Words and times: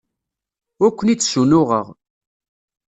Ur 0.83 0.91
ken-id-ssunuɣeɣ. 0.93 1.87